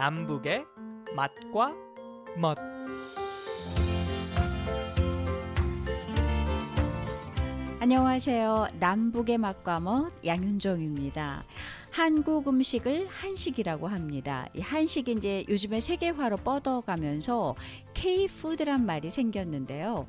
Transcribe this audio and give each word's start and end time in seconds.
남북의 0.00 0.64
맛과 1.14 1.74
멋 2.38 2.56
안녕하세요. 7.80 8.68
남북의 8.78 9.36
맛과 9.36 9.80
멋 9.80 10.10
양윤정입니다. 10.24 11.44
한국 11.90 12.48
음식을 12.48 13.08
한식이라고 13.08 13.88
합니다. 13.88 14.48
이 14.54 14.62
한식이 14.62 15.12
이제 15.12 15.44
요즘에 15.50 15.80
세계화로 15.80 16.36
뻗어가면서 16.38 17.54
K-푸드란 17.92 18.86
말이 18.86 19.10
생겼는데요. 19.10 20.06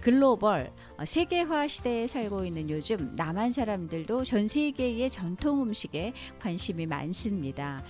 글로벌 0.00 0.72
어, 0.98 1.04
세계화 1.04 1.66
시대에 1.66 2.06
살고 2.06 2.44
있는 2.44 2.70
요즘 2.70 3.12
남한 3.16 3.50
사람들도 3.50 4.22
전 4.22 4.46
세계의 4.46 5.10
전통 5.10 5.62
음식에 5.62 6.12
관심이 6.38 6.86
많습니다. 6.86 7.82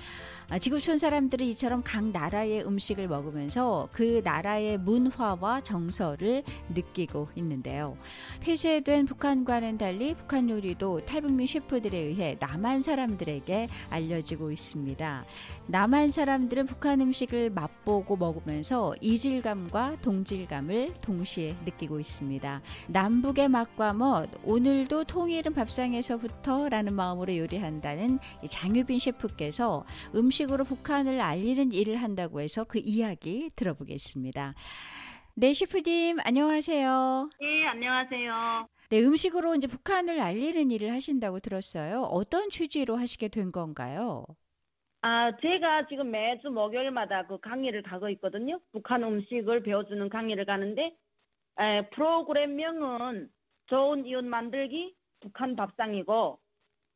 아, 0.49 0.59
지구촌 0.59 0.99
사람들이 0.99 1.49
이처럼 1.51 1.83
각 1.85 2.05
나라의 2.05 2.67
음식을 2.67 3.09
먹으면서 3.09 3.89
그 3.93 4.21
나라의 4.25 4.79
문화와 4.79 5.63
정서를 5.63 6.43
느끼고 6.69 7.29
있는데요. 7.37 7.97
폐쇄된 8.41 9.07
북한과는 9.07 9.79
달리 9.79 10.15
북한 10.15 10.51
요리도 10.51 11.07
탈북민 11.07 11.47
셰프들에 11.47 11.97
의해 11.97 12.37
남한 12.39 12.83
사람들에게 12.83 13.69
알려지고 13.89 14.51
있습니다. 14.51 15.25
남한 15.69 16.11
사람들은 16.11 16.67
북한 16.67 17.01
음식을 17.01 17.51
맛보고 17.51 18.17
먹으면서 18.17 18.95
이질감과 19.01 19.99
동질감을 20.03 20.95
동시에 21.01 21.57
느끼고 21.65 22.01
있습니다. 22.01 22.63
남북의 22.89 23.49
맛과 23.49 23.93
멋, 23.93 24.29
오늘도 24.45 25.05
통일은 25.05 25.55
밥상에서부터 25.55 26.69
라는 26.69 26.95
마음으로 26.95 27.37
요리한다는 27.37 28.19
장유빈 28.49 28.99
셰프께서 28.99 29.85
음식으로 30.15 30.65
북한을 30.65 31.21
알리는 31.21 31.73
일을 31.73 31.97
한다고 31.97 32.41
해서 32.41 32.65
그 32.65 32.81
이야기 32.83 33.51
들어보겠습니다. 33.55 34.55
네, 35.35 35.55
셰프님, 35.55 36.19
안녕하세요. 36.25 37.31
네, 37.41 37.67
안녕하세요. 37.67 38.67
네, 38.91 39.01
음식으로 39.01 39.55
이제 39.55 39.67
북한을 39.67 40.21
알리는 40.21 40.71
일을 40.71 40.93
하신다고 40.93 41.41
들었어요. 41.41 42.03
어떤 42.03 42.51
취지로 42.51 42.97
하시게 42.97 43.29
된 43.29 43.51
건가요? 43.53 44.27
아, 45.05 45.37
제가 45.41 45.89
지금 45.89 46.13
매주 46.13 46.49
목요일마다 46.51 47.27
그 47.27 47.39
강의를 47.41 47.83
가고 47.83 48.09
있거든요. 48.11 48.61
북한 48.71 49.03
음식을 49.03 49.63
배워주는 49.65 50.09
강의를 50.09 50.45
가는데, 50.45 50.97
에, 51.59 51.89
프로그램명은 51.91 53.31
좋은 53.67 54.07
이웃 54.07 54.25
만들기 54.25 54.95
북한 55.21 55.57
밥상이고, 55.57 56.41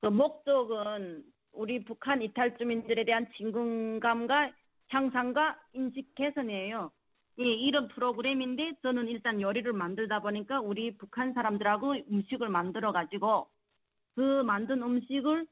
그 0.03 0.07
목적은 0.09 1.25
우리 1.53 1.85
북한 1.85 2.23
이탈 2.23 2.57
주민들에 2.59 3.05
대한 3.05 3.27
진공감과 3.37 4.53
향상과 4.89 5.59
인식 5.73 6.15
개선이에요. 6.15 6.93
예, 7.41 7.45
이런 7.45 7.89
프로그램인데 7.89 8.75
저는 8.83 9.09
일단 9.09 9.41
요리를 9.41 9.73
만들다 9.73 10.21
보니까 10.21 10.61
우리 10.61 10.97
북한 10.97 11.35
사람들하고 11.35 11.95
음식을 12.11 12.49
만들어 12.51 12.93
가지고 12.93 13.51
그 14.15 14.43
만든 14.43 14.83
음식을 14.83 15.47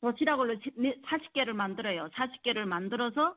도시락으로 0.00 0.54
40개를 0.54 1.52
만들어요. 1.52 2.08
40개를 2.14 2.64
만들어서 2.66 3.36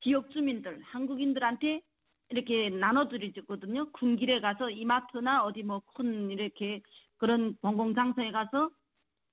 지역 0.00 0.30
주민들, 0.30 0.80
한국인들한테 0.82 1.82
이렇게 2.30 2.70
나눠드리거든요. 2.70 3.90
군 3.92 4.16
길에 4.16 4.40
가서 4.40 4.70
이마트나 4.70 5.44
어디 5.44 5.62
뭐 5.62 5.80
큰 5.94 6.30
이렇게 6.30 6.82
그런 7.18 7.56
공공장소에 7.58 8.30
가서 8.32 8.70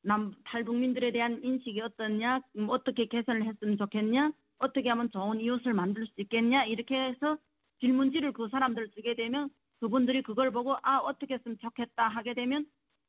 남 0.02 0.34
탈북민들에 0.46 1.12
대한 1.12 1.42
인식이 1.44 1.82
어떻냐, 1.82 2.42
음, 2.58 2.70
어떻게 2.70 3.06
개선을 3.06 3.46
했으면 3.46 3.78
좋겠냐, 3.78 4.32
어떻게 4.60 4.90
하면 4.90 5.10
좋은 5.12 5.42
이웃을 5.42 5.74
만들 5.74 6.06
수 6.06 6.14
있겠냐 6.18 6.66
이렇게 6.66 6.96
해서 7.02 7.38
질문지를 7.80 8.34
그 8.34 8.50
사람들 8.50 8.92
주게 8.92 9.16
되면 9.16 9.50
그분들이 9.80 10.22
그걸 10.22 10.52
보고 10.52 10.76
아 10.84 10.98
어떻게 10.98 11.36
했으면 11.36 11.58
좋겠다 11.60 12.08
하게 12.10 12.34
되면 12.34 12.66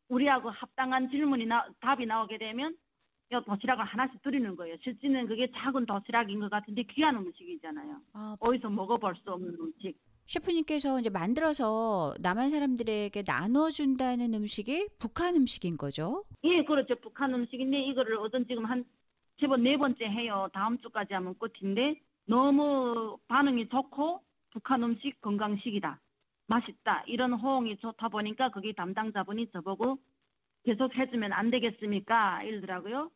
우리하고 0.08 0.50
합당한 0.50 1.10
질문이 1.10 1.46
나, 1.46 1.66
답이 1.80 2.06
나오게 2.06 2.38
되면 2.38 2.76
도시락을 3.40 3.84
하나씩 3.84 4.20
드리는 4.22 4.56
거예요. 4.56 4.76
실제는 4.82 5.26
그게 5.28 5.46
작은 5.54 5.86
도시락인 5.86 6.40
것 6.40 6.50
같은데 6.50 6.82
귀한 6.82 7.14
음식이잖아요. 7.16 8.00
아, 8.14 8.36
어디서 8.40 8.68
먹어볼 8.70 9.14
수 9.22 9.30
없는 9.30 9.54
음식. 9.60 9.96
셰프님께서 10.26 11.00
이제 11.00 11.10
만들어서 11.10 12.14
남한 12.20 12.50
사람들에게 12.50 13.22
나눠준다는 13.26 14.34
음식이 14.34 14.88
북한 14.98 15.36
음식인 15.36 15.76
거죠? 15.76 16.24
예, 16.44 16.62
그렇죠. 16.62 16.96
북한 16.96 17.32
음식인데 17.34 17.80
이거를 17.82 18.16
어떤 18.18 18.46
지금 18.46 18.64
한 18.64 18.84
세 19.40 19.46
번, 19.46 19.62
네 19.62 19.74
번째 19.78 20.04
해요. 20.04 20.48
다음 20.52 20.76
주까지 20.80 21.14
하면 21.14 21.34
끝인데 21.38 21.98
너무 22.26 23.16
반응이 23.26 23.70
좋고 23.70 24.22
북한 24.50 24.82
음식 24.82 25.18
건강식이다. 25.22 25.98
맛있다. 26.46 27.04
이런 27.06 27.32
호응이 27.32 27.78
좋다 27.78 28.10
보니까 28.10 28.50
거기 28.50 28.74
담당자분이 28.74 29.50
저보고 29.50 29.98
계속 30.62 30.94
해주면 30.94 31.32
안 31.32 31.50
되겠습니까? 31.50 32.42
이러더라고요. 32.42 33.10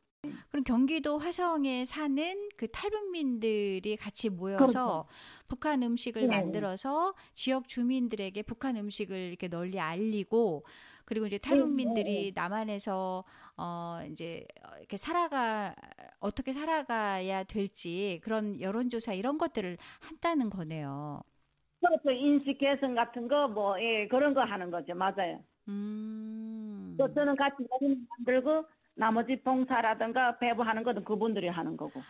그럼 0.50 0.64
경기도 0.64 1.18
화성에 1.18 1.84
사는 1.84 2.48
그 2.56 2.68
탈북민들이 2.70 3.96
같이 3.96 4.28
모여서 4.30 5.06
그렇죠. 5.06 5.08
북한 5.48 5.82
음식을 5.82 6.26
네. 6.26 6.28
만들어서 6.28 7.14
지역 7.34 7.68
주민들에게 7.68 8.42
북한 8.42 8.76
음식을 8.76 9.16
이렇게 9.16 9.48
널리 9.48 9.80
알리고 9.80 10.64
그리고 11.04 11.26
이제 11.26 11.38
탈북민들이 11.38 12.32
네. 12.32 12.32
남한에서 12.34 13.24
어 13.56 14.00
이제 14.10 14.46
이렇게 14.78 14.96
살아가 14.96 15.74
어떻게 16.20 16.52
살아가야 16.52 17.44
될지 17.44 18.20
그런 18.24 18.60
여론조사 18.60 19.12
이런 19.14 19.38
것들을 19.38 19.76
한다는 20.00 20.50
거네요. 20.50 21.22
그렇죠. 21.80 22.10
인식 22.10 22.58
개선 22.58 22.94
같은 22.96 23.28
거 23.28 23.46
뭐 23.48 23.80
예, 23.80 24.08
그런 24.08 24.34
거 24.34 24.42
하는 24.42 24.70
거죠. 24.72 24.94
맞아요. 24.96 25.44
음. 25.68 26.96
또 26.96 27.12
저는 27.12 27.36
같이 27.36 27.56
만들고 28.18 28.66
나머지 28.94 29.40
봉사라든가 29.42 30.38
배부하는 30.38 30.82
것도 30.84 31.04
그분들이 31.04 31.48
하는 31.48 31.76
거고. 31.76 32.06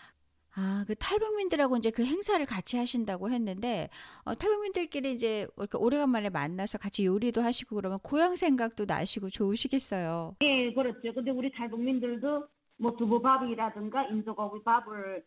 아, 0.57 0.85
그 0.87 0.95
탈북민들하고 0.95 1.77
이제 1.79 1.91
그 1.91 2.05
행사를 2.05 2.45
같이 2.47 2.77
하신다고 2.77 3.31
했는데, 3.31 3.91
어, 4.23 4.35
탈북민들끼리 4.37 5.13
이제 5.13 5.49
이렇게 5.57 5.77
오래간만에 5.77 6.31
만나서 6.31 6.79
같이 6.79 7.05
요리도 7.05 7.43
하시고 7.43 7.75
그러면 7.75 7.99
고향 8.01 8.37
생각도 8.37 8.85
나시고 8.85 9.31
좋으시겠어요. 9.31 10.37
예, 10.43 10.73
그렇죠. 10.73 11.13
근데 11.13 11.33
우리 11.33 11.51
탈북민들도 11.51 12.47
뭐 12.77 12.97
두부밥이라든가 12.97 14.05
인조고기 14.05 14.63
밥을 14.63 15.25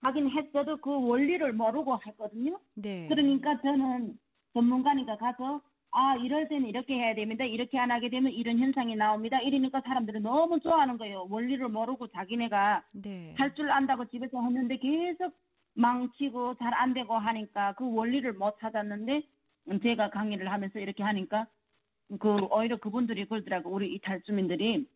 하긴 0.00 0.30
했어도 0.30 0.76
그 0.78 0.90
원리를 0.90 1.52
모르고 1.52 1.98
했거든요. 2.06 2.58
네. 2.74 3.06
그러니까 3.08 3.60
저는 3.62 4.18
전문가니까 4.54 5.16
가서 5.18 5.60
아, 5.96 6.16
이럴 6.16 6.48
때는 6.48 6.66
이렇게 6.68 6.94
해야 6.96 7.14
됩니다. 7.14 7.44
이렇게 7.44 7.78
안 7.78 7.90
하게 7.92 8.08
되면 8.08 8.32
이런 8.32 8.58
현상이 8.58 8.96
나옵니다. 8.96 9.40
이러니까 9.40 9.80
사람들이 9.86 10.20
너무 10.20 10.58
좋아하는 10.60 10.98
거예요. 10.98 11.26
원리를 11.30 11.68
모르고 11.68 12.08
자기네가 12.08 12.84
네. 12.92 13.34
할 13.38 13.54
줄 13.54 13.70
안다고 13.70 14.06
집에서 14.06 14.40
하는데 14.40 14.76
계속 14.78 15.34
망치고 15.74 16.56
잘 16.58 16.74
안 16.74 16.94
되고 16.94 17.14
하니까 17.14 17.74
그 17.74 17.92
원리를 17.94 18.32
못 18.34 18.58
찾았는데 18.60 19.22
제가 19.82 20.10
강의를 20.10 20.50
하면서 20.50 20.78
이렇게 20.80 21.02
하니까 21.04 21.46
그 22.18 22.38
오히려 22.50 22.76
그분들이 22.76 23.24
그러더라고 23.26 23.70
우리 23.70 23.94
이탈 23.94 24.22
주민들이 24.22 24.88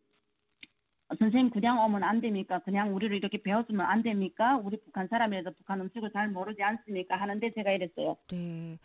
선생님 1.19 1.51
그냥 1.51 1.79
오면 1.85 2.03
안 2.03 2.21
됩니까? 2.21 2.59
그냥 2.61 2.95
우리를 2.95 3.17
이렇게 3.17 3.39
배웠으면 3.43 3.87
안 3.87 4.03
됩니까? 4.03 4.57
우리 4.59 4.77
북한 4.79 5.09
사람이라서 5.09 5.53
북한 5.57 5.81
음식을 5.81 6.11
잘 6.13 6.31
모르지 6.31 6.63
않습니까? 6.63 7.17
하는데 7.17 7.51
제가 7.55 7.73
이랬어요. 7.73 8.17
네. 8.31 8.79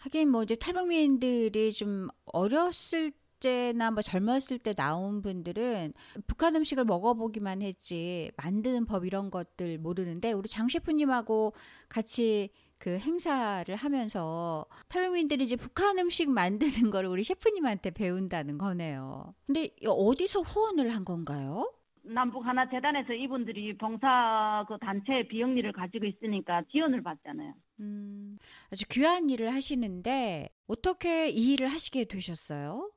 하긴 0.00 0.30
뭐 0.30 0.42
이제 0.42 0.54
탈북민들이 0.54 1.72
좀 1.72 2.08
어렸을 2.24 3.12
때나 3.38 3.90
뭐 3.90 4.02
젊었을 4.02 4.58
때 4.58 4.74
나온 4.74 5.22
분들은 5.22 5.92
북한 6.26 6.56
음식을 6.56 6.84
먹어보기만 6.84 7.62
했지 7.62 8.30
만드는 8.36 8.84
법 8.86 9.04
이런 9.04 9.30
것들 9.30 9.78
모르는데 9.78 10.32
우리 10.32 10.48
장 10.48 10.68
셰프님하고 10.68 11.54
같이 11.88 12.50
그 12.78 12.96
행사를 12.96 13.74
하면서 13.74 14.64
탈북민들이 14.88 15.44
이제 15.44 15.56
북한 15.56 15.98
음식 15.98 16.30
만드는 16.84 16.90
거를 16.90 17.10
우리 17.10 17.22
셰프님한테 17.22 17.90
배운다는 17.90 18.56
거네요. 18.56 19.34
근데 19.46 19.70
어디서 19.84 20.40
후원을 20.40 20.94
한 20.94 21.04
건가요? 21.04 21.70
남북 22.02 22.46
하나 22.46 22.68
재단에서 22.68 23.12
이분들이 23.12 23.76
봉사 23.76 24.64
그 24.66 24.78
단체 24.78 25.22
비영리를 25.24 25.70
가지고 25.72 26.06
있으니까 26.06 26.62
지원을 26.72 27.02
받잖아요. 27.02 27.52
음, 27.80 28.38
아주 28.70 28.86
귀한 28.88 29.30
일을 29.30 29.52
하시는데 29.52 30.48
어떻게 30.66 31.30
이 31.30 31.54
일을 31.54 31.68
하시게 31.68 32.04
되셨어요? 32.04 32.90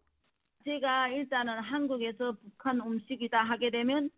제가 0.65 1.09
일단은 1.09 1.59
한국에서 1.59 2.33
북한 2.33 2.79
음식이다 2.79 3.41
하게 3.41 3.69
되면 3.69 4.09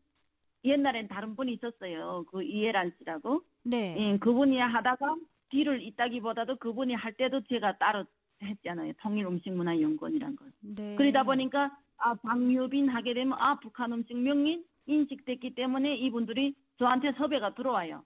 옛날엔 0.64 1.08
다른 1.08 1.36
분이 1.36 1.54
있었어요. 1.54 2.26
그 2.32 2.44
이해란 2.44 2.92
씨라고. 2.98 3.44
네. 3.64 3.96
예, 3.98 4.18
그분이 4.18 4.58
하다가 4.58 5.16
뒤를 5.50 5.82
잇다기보다도 5.82 6.58
그분이 6.58 6.94
할 6.94 7.14
때도 7.14 7.42
제가 7.48 7.78
따로 7.78 8.06
했잖아요. 8.42 8.94
통일음식문화연구원이란 9.02 10.36
걸. 10.36 10.52
네. 10.62 10.96
그러다 10.96 11.24
보니까 11.24 11.78
아, 11.98 12.16
박유빈 12.16 12.90
하게 12.90 13.14
되면 13.14 13.38
아 13.40 13.60
북한 13.60 13.94
음식 13.94 14.18
명인 14.18 14.66
인식됐기 14.88 15.56
때문에 15.56 15.96
이분들이 15.96 16.56
저한테 16.78 17.14
섭외가 17.14 17.54
들어와요. 17.56 18.04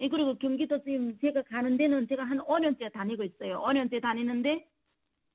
예, 0.00 0.08
그리고 0.08 0.36
경기도 0.38 0.82
지금 0.82 1.16
제가 1.20 1.42
가는 1.42 1.76
데는 1.76 2.08
제가 2.08 2.24
한 2.24 2.38
5년째 2.38 2.92
다니고 2.92 3.22
있어요. 3.24 3.62
5년째 3.64 4.00
다니는데 4.02 4.66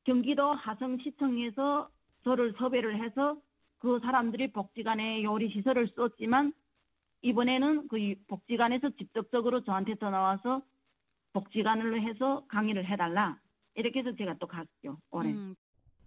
경기도 0.03 0.51
하성시청에서 0.53 1.89
저를 2.23 2.53
섭외를 2.57 3.01
해서 3.01 3.37
그 3.77 3.99
사람들이 4.03 4.51
복지관에 4.51 5.23
요리 5.23 5.49
시설을 5.51 5.89
썼지만 5.95 6.53
이번에는 7.21 7.87
그 7.87 7.97
이- 7.97 8.15
복지관에서 8.27 8.89
직접적으로 8.97 9.63
저한테 9.63 9.95
전화 9.95 10.19
와서 10.19 10.61
복지관으로 11.33 11.97
해서 12.01 12.43
강의를 12.47 12.85
해달라. 12.85 13.39
이렇게 13.75 13.99
해서 13.99 14.13
제가 14.17 14.35
또 14.39 14.47
갔죠. 14.47 14.97
올해. 15.11 15.29
음, 15.31 15.55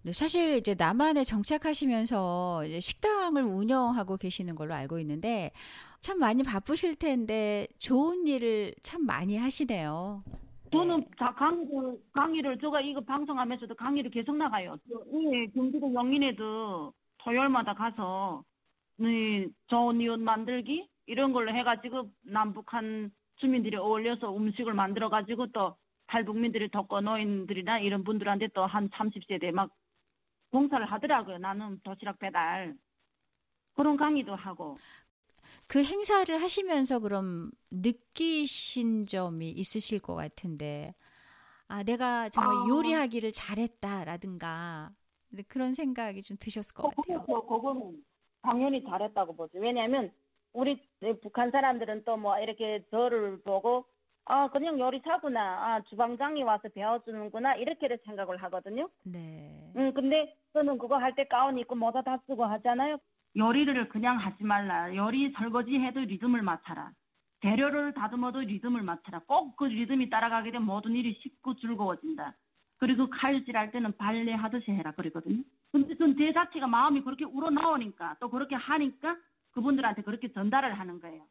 네, 0.02 0.12
사실 0.12 0.56
이제 0.56 0.74
남한에 0.74 1.24
정착하시면서 1.24 2.64
이제 2.66 2.80
식당을 2.80 3.42
운영하고 3.44 4.16
계시는 4.18 4.54
걸로 4.56 4.74
알고 4.74 4.98
있는데 5.00 5.52
참 6.02 6.18
많이 6.18 6.42
바쁘실 6.42 6.96
텐데 6.96 7.68
좋은 7.78 8.26
일을 8.26 8.74
참 8.82 9.06
많이 9.06 9.36
하시네요. 9.36 10.24
저는 10.72 11.04
다 11.16 11.32
강의를, 11.32 12.00
강의를, 12.12 12.58
제가 12.58 12.80
이거 12.80 13.00
방송하면서도 13.02 13.76
강의를 13.76 14.10
계속 14.10 14.36
나가요. 14.36 14.76
저, 14.88 15.04
예, 15.32 15.46
경기도 15.46 15.94
영인에도 15.94 16.92
토요일마다 17.18 17.74
가서, 17.74 18.42
네, 18.96 19.46
좋은 19.68 20.00
이웃 20.00 20.18
만들기? 20.18 20.88
이런 21.06 21.32
걸로 21.32 21.52
해가지고 21.54 22.10
남북한 22.22 23.12
주민들이 23.36 23.76
어울려서 23.76 24.36
음식을 24.36 24.74
만들어가지고 24.74 25.48
또 25.52 25.76
탈북민들이 26.08 26.68
독거 26.68 27.00
노인들이나 27.02 27.78
이런 27.78 28.02
분들한테 28.02 28.48
또 28.48 28.66
한 28.66 28.88
30세대 28.90 29.52
막 29.52 29.70
봉사를 30.50 30.84
하더라고요. 30.84 31.38
나는 31.38 31.78
도시락 31.84 32.18
배달. 32.18 32.74
그런 33.74 33.96
강의도 33.96 34.34
하고. 34.34 34.78
그 35.72 35.82
행사를 35.82 36.42
하시면서 36.42 36.98
그럼 36.98 37.50
느끼신 37.70 39.06
점이 39.06 39.48
있으실 39.50 40.00
것 40.00 40.14
같은데, 40.14 40.94
아, 41.68 41.82
내가 41.82 42.28
정말 42.28 42.54
아. 42.56 42.68
요리하기를 42.68 43.32
잘했다라든가, 43.32 44.92
근데 45.30 45.42
그런 45.44 45.72
생각이 45.74 46.22
좀 46.22 46.36
드셨을 46.38 46.74
것 46.74 46.94
같아요. 46.94 47.24
그렇죠. 47.24 47.46
그거는 47.46 48.04
당연히 48.42 48.84
잘했다고 48.84 49.34
보죠. 49.36 49.58
왜냐하면 49.60 50.12
우리 50.52 50.78
북한 51.22 51.50
사람들은 51.50 52.04
또 52.04 52.16
뭐 52.18 52.38
이렇게 52.38 52.84
저를 52.90 53.40
보고 53.42 53.86
아 54.26 54.48
그냥 54.48 54.78
요리사구나, 54.78 55.40
아 55.76 55.80
주방장이 55.88 56.42
와서 56.42 56.68
배워주는구나 56.68 57.54
이렇게 57.56 57.88
생각을 58.04 58.36
하거든요. 58.44 58.90
네. 59.04 59.72
음 59.76 59.94
근데 59.94 60.36
저는 60.52 60.78
그거 60.78 60.98
할 60.98 61.14
때 61.14 61.24
가운 61.24 61.58
입고 61.58 61.74
모자 61.76 62.02
다 62.02 62.18
쓰고 62.26 62.44
하잖아요. 62.44 62.98
요리를 63.36 63.88
그냥 63.88 64.18
하지 64.18 64.44
말라. 64.44 64.94
요리 64.94 65.32
설거지 65.32 65.78
해도 65.80 66.00
리듬을 66.00 66.42
맞춰라. 66.42 66.92
재료를 67.42 67.94
다듬어도 67.94 68.40
리듬을 68.40 68.82
맞춰라. 68.82 69.20
꼭 69.26 69.56
그 69.56 69.64
리듬이 69.64 70.10
따라가게 70.10 70.52
되면 70.52 70.66
모든 70.66 70.92
일이 70.94 71.18
쉽고 71.22 71.56
즐거워진다. 71.56 72.36
그리고 72.78 73.08
칼질할 73.10 73.70
때는 73.72 73.96
발레 73.96 74.32
하듯이 74.32 74.70
해라 74.72 74.92
그러거든요. 74.92 75.42
근데 75.72 75.96
전제 75.96 76.32
자체가 76.32 76.66
마음이 76.66 77.02
그렇게 77.02 77.24
우러나오니까 77.24 78.16
또 78.20 78.28
그렇게 78.30 78.54
하니까 78.56 79.16
그분들한테 79.52 80.02
그렇게 80.02 80.32
전달을 80.32 80.78
하는 80.78 81.00
거예요. 81.00 81.26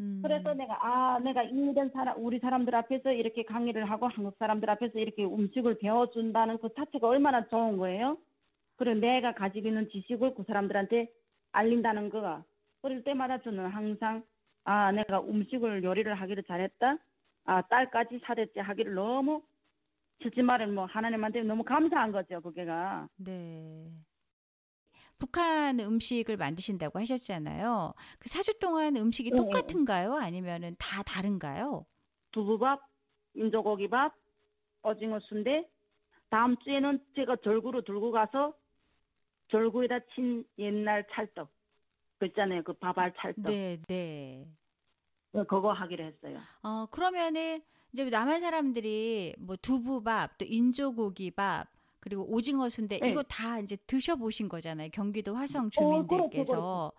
음, 0.00 0.20
그래서 0.22 0.54
내가 0.54 0.78
아 0.84 1.18
내가 1.20 1.42
이런 1.42 1.90
사람 1.90 2.18
우리 2.22 2.38
사람들 2.40 2.74
앞에서 2.74 3.12
이렇게 3.12 3.44
강의를 3.44 3.88
하고 3.90 4.08
한국 4.08 4.36
사람들 4.38 4.68
앞에서 4.70 4.98
이렇게 4.98 5.24
음식을 5.24 5.78
배워준다는 5.78 6.58
그 6.58 6.68
자체가 6.74 7.08
얼마나 7.08 7.46
좋은 7.48 7.76
거예요. 7.78 8.18
그리고 8.76 9.00
내가 9.00 9.32
가지고 9.32 9.68
있는 9.68 9.88
지식을 9.90 10.34
그 10.34 10.44
사람들한테 10.46 11.10
알린다는 11.52 12.10
거가 12.10 12.44
그럴 12.82 13.02
때마다 13.02 13.40
저는 13.42 13.66
항상 13.68 14.24
아 14.64 14.92
내가 14.92 15.20
음식을 15.20 15.82
요리를 15.82 16.12
하기를 16.14 16.44
잘했다. 16.44 16.98
아 17.44 17.62
딸까지 17.62 18.20
사대째 18.24 18.60
하기를 18.60 18.94
너무 18.94 19.42
솔직히 20.20 20.42
말은 20.42 20.74
뭐 20.74 20.86
하나님한테 20.86 21.42
너무 21.42 21.62
감사한 21.64 22.12
거죠 22.12 22.40
그게가. 22.40 23.08
네. 23.16 23.90
북한 25.18 25.80
음식을 25.80 26.36
만드신다고 26.36 26.98
하셨잖아요. 26.98 27.94
그 28.18 28.28
4주 28.28 28.58
동안 28.58 28.96
음식이 28.96 29.30
네. 29.30 29.36
똑같은가요? 29.36 30.14
아니면은 30.14 30.76
다 30.78 31.02
다른가요? 31.02 31.86
두부밥, 32.32 32.82
인조고기밥, 33.34 34.14
오징어 34.82 35.18
순대. 35.20 35.66
다음 36.28 36.56
주에는 36.58 36.98
제가 37.14 37.36
절구로 37.42 37.82
들고 37.82 38.10
가서 38.10 38.54
절구에다 39.48 40.00
친 40.14 40.44
옛날 40.58 41.06
찰떡. 41.12 41.50
그 42.18 42.26
있잖아요. 42.26 42.62
그 42.62 42.72
밥알 42.72 43.12
찰떡. 43.16 43.44
네, 43.44 43.78
네. 43.88 44.46
네, 45.32 45.44
그거 45.44 45.72
하기로 45.72 46.04
했어요. 46.04 46.40
어, 46.62 46.86
그러면은 46.90 47.62
이제 47.92 48.04
남한 48.08 48.40
사람들이 48.40 49.34
뭐 49.38 49.56
두부밥, 49.56 50.38
또 50.38 50.44
인조고기밥, 50.44 51.68
그리고 52.00 52.24
오징어 52.32 52.68
순대 52.68 52.98
네. 53.00 53.08
이거 53.10 53.22
다 53.24 53.58
이제 53.58 53.76
드셔보신 53.86 54.48
거잖아요. 54.48 54.90
경기도 54.92 55.34
화성 55.34 55.70
그렇죠, 55.70 55.70
주민들께서. 55.70 56.92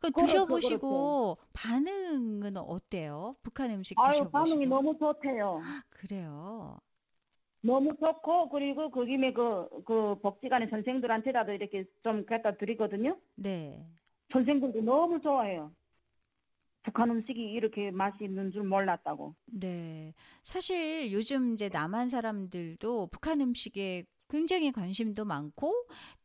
그럼 0.00 0.12
그렇죠, 0.12 0.26
드셔보시고 0.26 1.38
반응은 1.52 2.56
어때요? 2.56 3.36
북한 3.42 3.70
음식 3.70 3.98
아유, 3.98 4.12
드셔보시고. 4.12 4.30
반응이 4.30 4.66
너무 4.66 4.96
좋대요. 4.98 5.60
그래요. 5.90 6.78
너무 7.64 7.96
좋고, 7.98 8.50
그리고 8.50 8.90
그 8.90 9.06
김에 9.06 9.32
그, 9.32 9.68
그 9.84 10.16
복지관의 10.20 10.68
선생들한테라도 10.68 11.52
이렇게 11.52 11.84
좀 12.02 12.26
갖다 12.26 12.52
드리거든요. 12.56 13.18
네. 13.36 13.86
선생들도 14.32 14.82
너무 14.82 15.20
좋아해요. 15.20 15.72
북한 16.82 17.10
음식이 17.10 17.40
이렇게 17.40 17.90
맛이 17.90 18.24
있는 18.24 18.52
줄 18.52 18.64
몰랐다고. 18.64 19.34
네. 19.46 20.12
사실 20.42 21.10
요즘 21.12 21.54
이제 21.54 21.70
남한 21.70 22.08
사람들도 22.08 23.08
북한 23.10 23.40
음식에 23.40 24.04
굉장히 24.28 24.70
관심도 24.70 25.24
많고 25.24 25.72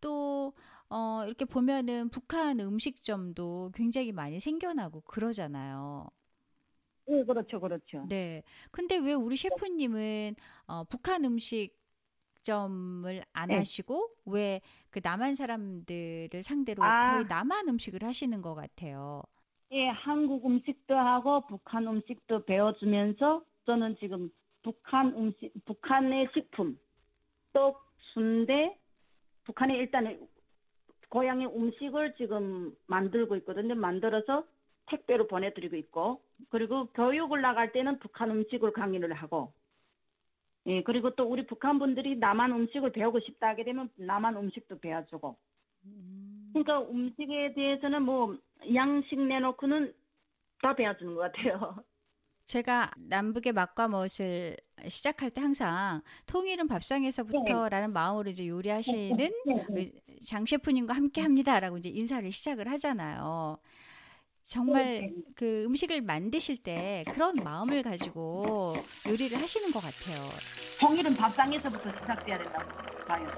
또 0.02 0.54
어, 0.90 1.24
이렇게 1.26 1.46
보면은 1.46 2.10
북한 2.10 2.60
음식점도 2.60 3.72
굉장히 3.74 4.12
많이 4.12 4.40
생겨나고 4.40 5.02
그러잖아요. 5.02 6.10
네, 7.10 7.24
그렇죠, 7.26 7.60
그렇죠. 7.60 8.08
네. 8.10 8.44
근데 8.72 8.98
왜 8.98 9.14
우리 9.14 9.36
셰프님은 9.38 10.36
어, 10.68 10.84
북한 10.86 11.26
음식점을 11.26 11.74
안 13.34 13.50
네. 13.50 13.56
하시고 13.56 14.10
왜 14.26 14.62
그 14.92 15.02
남한 15.04 15.36
사람들을 15.36 16.42
상대로 16.44 16.82
아. 16.84 16.96
거의 16.98 17.26
남한 17.26 17.70
음식을 17.70 18.04
하시는 18.04 18.42
것 18.42 18.56
같아요. 18.56 19.22
예, 19.72 19.88
한국 19.88 20.46
음식도 20.46 20.96
하고 20.96 21.42
북한 21.48 21.88
음식도 21.88 22.46
배워주면서 22.46 23.44
저는 23.66 23.98
지금 24.00 24.30
북한 24.64 25.14
음식, 25.16 25.54
북한의 25.66 26.30
식품, 26.34 26.80
떡, 27.54 27.82
순대, 28.14 28.80
북한의 29.46 29.78
일단은 29.78 30.28
고향의 31.10 31.48
음식을 31.48 32.16
지금 32.18 32.76
만들고 32.88 33.36
있거든요. 33.38 33.76
만들어서 33.76 34.48
택배로 34.90 35.28
보내드리고 35.28 35.76
있고, 35.76 36.22
그리고 36.50 36.88
교육을 36.88 37.42
나갈 37.42 37.72
때는 37.72 38.00
북한 38.00 38.32
음식을 38.32 38.74
강의를 38.74 39.14
하고, 39.14 39.54
예, 40.66 40.84
그리고 40.84 41.12
또 41.12 41.24
우리 41.24 41.46
북한 41.46 41.80
분들이 41.80 42.16
남한 42.16 42.52
음식을 42.52 42.92
배우고 42.92 43.22
싶다 43.22 43.50
하게 43.50 43.64
되면 43.64 43.90
남한 43.96 44.36
음식도 44.36 44.80
배워주고, 44.80 45.38
음. 45.86 46.52
그러니까 46.54 46.82
음식에 46.90 47.54
대해서는 47.54 48.04
뭐 48.04 48.38
양식 48.74 49.20
내놓고는 49.20 49.94
다 50.62 50.76
배워주는 50.76 51.16
것 51.16 51.22
같아요. 51.22 51.84
제가 52.46 52.92
남북의 52.98 53.54
맛과 53.54 53.88
멋을 53.88 54.58
시작할 54.88 55.30
때 55.30 55.40
항상 55.40 56.02
통일은 56.26 56.68
밥상에서부터라는 56.68 57.94
마음으로 57.94 58.32
이제 58.32 58.48
요리하시는 58.48 59.18
네, 59.18 59.92
그장 60.18 60.48
셰프님과 60.48 60.96
함께 60.96 61.22
합니다라고 61.22 61.78
이제 61.78 61.90
인사를 61.90 62.32
시작을 62.32 62.68
하잖아요. 62.72 63.60
정말 64.50 64.84
네. 64.84 65.14
그 65.36 65.66
음식을 65.66 66.02
만드실 66.02 66.58
때 66.58 67.04
그런 67.14 67.36
마음을 67.36 67.84
가지고 67.84 68.74
요리를 69.08 69.40
하시는 69.40 69.72
것 69.72 69.80
같아요. 69.80 70.28
정일은 70.80 71.16
밥상에서부터 71.16 71.92
시작돼야 72.02 72.40
된다고 72.40 72.72
봐요. 73.06 73.30